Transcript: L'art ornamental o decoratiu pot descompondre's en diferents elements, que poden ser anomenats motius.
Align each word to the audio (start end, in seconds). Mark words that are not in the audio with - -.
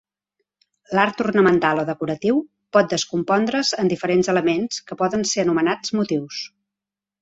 L'art 0.99 1.21
ornamental 1.25 1.81
o 1.83 1.83
decoratiu 1.91 2.41
pot 2.77 2.91
descompondre's 2.95 3.73
en 3.85 3.95
diferents 3.95 4.35
elements, 4.37 4.85
que 4.91 5.01
poden 5.05 5.31
ser 5.35 5.49
anomenats 5.49 5.99
motius. 6.03 6.47